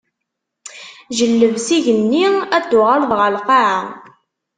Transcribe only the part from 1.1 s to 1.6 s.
Jelleb